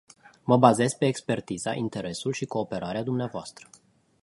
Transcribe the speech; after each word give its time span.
Mă 0.43 0.57
bazez 0.57 0.93
pe 0.93 1.05
expertiza, 1.05 1.73
interesul 1.73 2.33
și 2.33 2.45
cooperarea 2.45 3.03
dvs. 3.03 3.53